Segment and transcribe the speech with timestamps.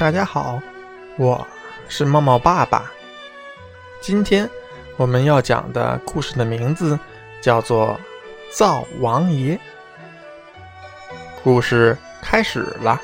[0.00, 0.58] 大家好，
[1.18, 1.46] 我
[1.86, 2.90] 是茂茂爸爸。
[4.00, 4.48] 今天
[4.96, 6.98] 我们要讲的故事的名字
[7.42, 8.00] 叫做
[8.56, 9.54] 《灶王爷》。
[11.44, 12.98] 故事开始了。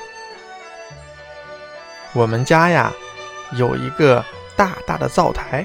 [2.13, 2.91] 我们家呀
[3.51, 4.25] 有一个
[4.55, 5.63] 大大的灶台，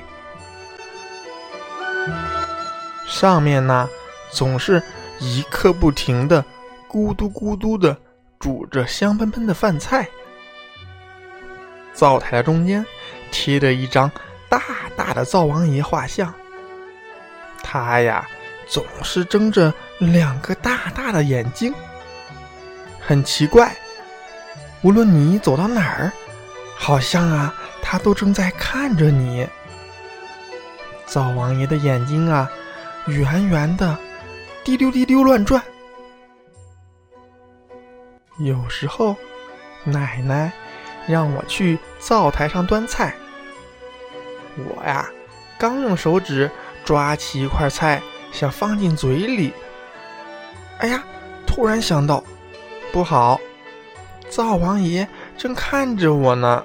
[3.07, 3.89] 上面呢
[4.31, 4.83] 总是
[5.19, 6.45] 一刻不停的
[6.87, 7.97] 咕嘟咕嘟的
[8.39, 10.07] 煮着香喷喷的饭菜。
[12.03, 12.85] 灶台的中间
[13.31, 14.11] 贴着一张
[14.49, 14.61] 大
[14.97, 16.35] 大的灶王爷画像，
[17.63, 18.29] 他呀
[18.67, 21.73] 总是睁着两个大大的眼睛，
[22.99, 23.73] 很奇怪。
[24.81, 26.11] 无论你走到哪儿，
[26.75, 29.47] 好像啊他都正在看着你。
[31.07, 32.51] 灶王爷的眼睛啊
[33.07, 33.97] 圆圆的，
[34.65, 35.63] 滴溜滴溜乱转。
[38.41, 39.15] 有时候，
[39.85, 40.53] 奶奶。
[41.07, 43.15] 让我去灶台上端菜。
[44.57, 45.09] 我呀，
[45.59, 46.51] 刚用手指
[46.85, 49.53] 抓起一块菜，想放进嘴里。
[50.79, 51.03] 哎呀，
[51.47, 52.23] 突然想到，
[52.93, 53.41] 不好，
[54.29, 55.09] 灶王爷
[55.39, 56.65] 正看着我呢。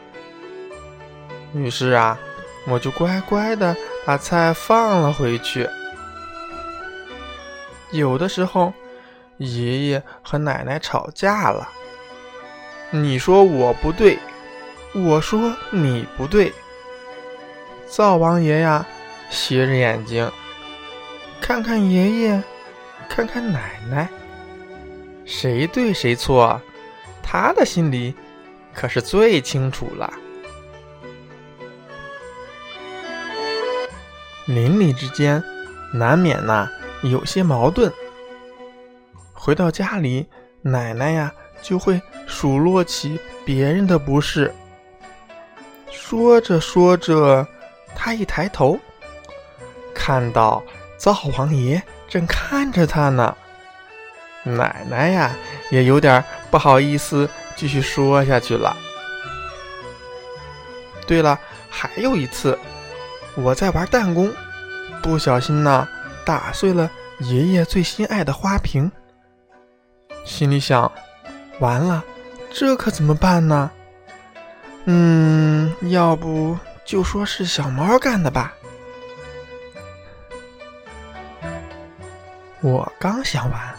[1.54, 2.20] 于是啊，
[2.68, 5.68] 我就乖乖的把菜放了回去。
[7.92, 8.74] 有的时候，
[9.38, 11.70] 爷爷和奶奶吵架了。
[12.90, 14.18] 你说我不对，
[14.94, 16.54] 我说你不对。
[17.86, 18.86] 灶王爷呀，
[19.30, 20.32] 斜着眼睛，
[21.42, 22.44] 看看爷爷，
[23.10, 24.08] 看看奶奶，
[25.26, 26.62] 谁对谁错，
[27.22, 28.16] 他的心里
[28.74, 30.12] 可是最清楚了。
[34.46, 35.44] 邻里之间
[35.94, 36.70] 难免呐
[37.04, 37.92] 有些矛盾。
[39.34, 40.26] 回到家里，
[40.62, 41.34] 奶奶呀。
[41.62, 44.54] 就会数落起别人的不是。
[45.92, 47.46] 说着说着，
[47.96, 48.80] 他一抬头，
[49.94, 50.64] 看到
[50.98, 53.36] 灶王爷正看着他呢。
[54.44, 55.36] 奶奶呀，
[55.72, 58.76] 也有点不好意思，继续说下去了。
[61.06, 61.38] 对了，
[61.70, 62.58] 还有一次，
[63.36, 64.32] 我在玩弹弓，
[65.02, 65.88] 不小心呢，
[66.26, 66.90] 打碎了
[67.20, 68.90] 爷爷最心爱的花瓶，
[70.24, 70.90] 心里想。
[71.60, 72.04] 完了，
[72.52, 73.72] 这可怎么办呢？
[74.86, 78.54] 嗯，要不就说是小猫干的吧。
[82.62, 83.76] 我刚想完，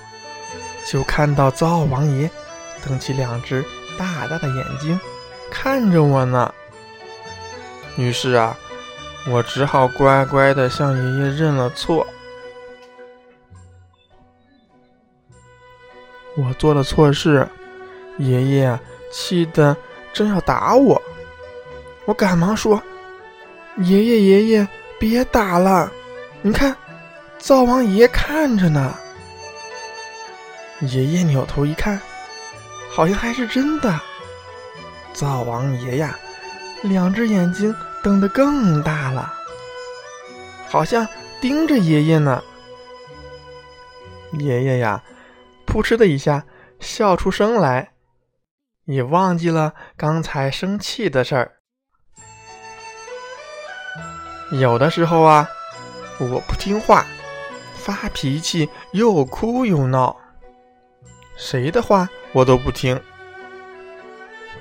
[0.86, 2.30] 就看到灶王爷
[2.84, 3.64] 瞪起两只
[3.98, 4.98] 大大的眼睛
[5.50, 6.52] 看着我呢。
[7.96, 8.56] 于是啊，
[9.28, 12.06] 我只好乖乖的向爷爷认了错。
[16.36, 17.48] 我做了错事。
[18.18, 18.78] 爷爷
[19.12, 19.76] 气得
[20.12, 21.00] 正要打我，
[22.04, 22.82] 我赶忙说
[23.78, 24.68] ：“爷爷，爷爷，
[24.98, 25.90] 别打了！
[26.42, 26.76] 你看，
[27.38, 28.94] 灶王爷看着呢。”
[30.82, 32.00] 爷爷扭头一看，
[32.90, 34.00] 好像还是真的。
[35.12, 36.16] 灶王爷呀，
[36.82, 39.32] 两只眼睛瞪得更大了，
[40.68, 41.06] 好像
[41.40, 42.42] 盯着爷爷呢。
[44.38, 45.02] 爷爷呀，
[45.66, 46.44] 扑哧的一下
[46.80, 47.90] 笑出声来。
[48.88, 51.52] 也忘记了刚才生气的事儿。
[54.50, 55.46] 有的时候啊，
[56.18, 57.04] 我不听话，
[57.76, 60.16] 发脾气，又哭又闹，
[61.36, 62.98] 谁的话我都不听。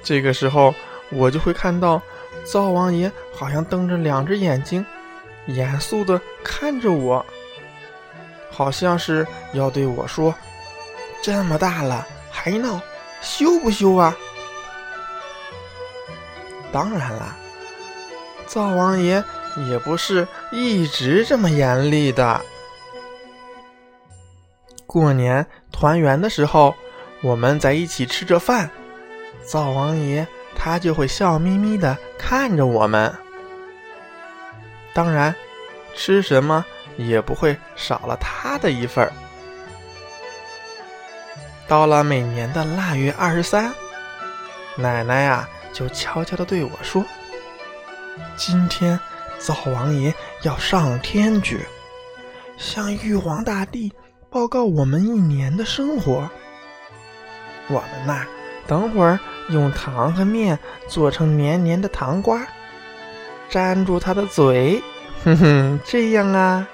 [0.04, 0.76] 这个时候，
[1.10, 2.02] 我就会看到
[2.44, 4.86] 灶王爷好像瞪着两只眼睛，
[5.46, 7.26] 严肃的看着我，
[8.52, 10.36] 好像是要对我说
[11.24, 12.78] ：“这么大了还闹。”
[13.22, 14.16] 羞不羞啊？
[16.72, 17.36] 当然啦，
[18.46, 19.24] 灶王爷
[19.70, 22.42] 也不是一直这么严厉的。
[24.86, 26.76] 过年团圆的时候，
[27.22, 28.70] 我们在一起吃着饭，
[29.44, 30.26] 灶王爷
[30.56, 33.14] 他就会笑眯眯的看着我们。
[34.94, 35.34] 当然，
[35.96, 36.66] 吃什么
[36.98, 39.12] 也不会少了他的一份儿。
[41.68, 43.74] 到了每年的腊月二十三，
[44.78, 47.04] 奶奶呀就悄悄地对我说
[48.38, 48.98] ：“今天
[49.38, 51.66] 灶王爷要上天去，
[52.58, 53.92] 向玉皇大帝
[54.30, 56.30] 报告我们一年的生活。
[57.68, 58.26] 我们呐，
[58.66, 62.48] 等会儿用糖和面做成黏黏的糖瓜，
[63.50, 64.82] 粘住他的嘴，
[65.26, 66.66] 哼哼，这样啊。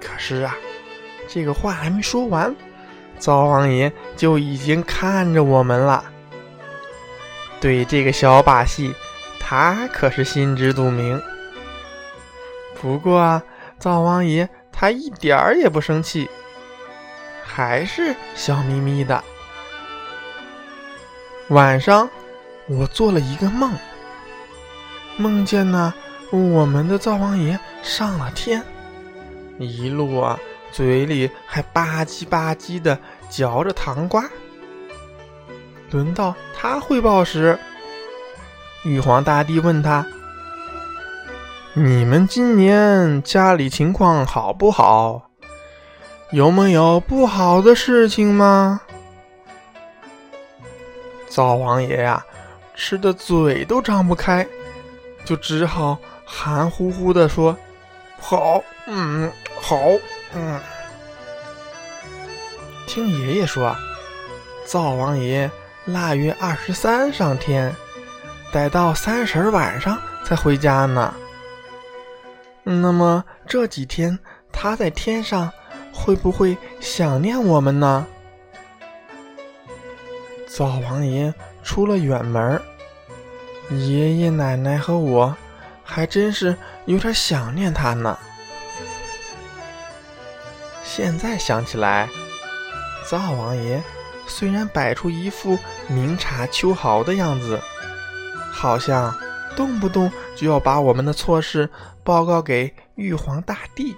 [0.00, 0.56] 可是啊。”
[1.28, 2.54] 这个话还没说完，
[3.18, 6.04] 灶王爷就已经看着我们了。
[7.60, 8.92] 对这个小把戏，
[9.40, 11.20] 他可是心知肚明。
[12.80, 13.42] 不过啊，
[13.78, 16.28] 灶王爷他一点儿也不生气，
[17.42, 19.24] 还是笑眯眯的。
[21.48, 22.08] 晚上，
[22.68, 23.72] 我做了一个梦，
[25.16, 25.94] 梦见呢，
[26.30, 28.62] 我们的灶王爷上了天，
[29.58, 30.38] 一路啊，
[30.76, 32.98] 嘴里还吧唧吧唧的
[33.30, 34.22] 嚼着糖瓜。
[35.90, 37.58] 轮到他汇报时，
[38.84, 40.06] 玉皇大帝问他
[41.72, 45.30] ：“你们今年家里情况好不好？
[46.30, 48.82] 有没有不好的事情吗？”
[51.26, 52.22] 灶王爷呀，
[52.74, 54.46] 吃的嘴都张不开，
[55.24, 55.96] 就只好
[56.26, 57.56] 含糊糊的说
[58.20, 59.78] ：“好，嗯，好，
[60.34, 60.60] 嗯。”
[62.86, 63.76] 听爷爷说，
[64.64, 65.50] 灶王爷。
[65.86, 67.72] 腊月二十三上天，
[68.50, 71.14] 待到三十晚上才回家呢。
[72.64, 74.18] 那么这几天
[74.50, 75.48] 他在天上
[75.92, 78.04] 会不会想念我们呢？
[80.48, 81.32] 灶王爷
[81.62, 82.60] 出了远门，
[83.70, 85.36] 爷爷奶奶和我
[85.84, 86.56] 还真是
[86.86, 88.18] 有点想念他呢。
[90.96, 92.08] 现在想起来，
[93.04, 93.82] 灶王爷。
[94.26, 95.58] 虽然摆出一副
[95.88, 97.60] 明察秋毫的样子，
[98.50, 99.14] 好像
[99.54, 101.68] 动不动就要把我们的错事
[102.02, 103.94] 报告给玉皇大帝，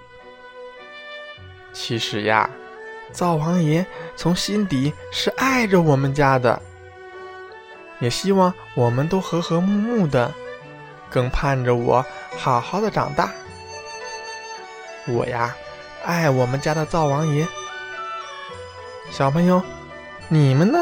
[1.71, 2.49] 其实呀，
[3.13, 3.85] 灶王爷
[4.17, 6.61] 从心底是爱着我们家的，
[7.99, 10.33] 也希望我们都和和睦睦的，
[11.09, 12.05] 更盼着我
[12.37, 13.31] 好好的长大。
[15.07, 15.55] 我呀，
[16.03, 17.47] 爱我们家的灶王爷，
[19.11, 19.61] 小朋友。
[20.31, 20.77] 你们呢？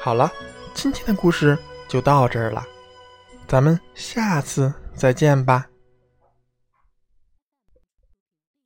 [0.00, 0.30] 好了，
[0.74, 1.58] 今天的故事
[1.88, 2.64] 就到这儿了，
[3.48, 5.66] 咱们下次再见吧。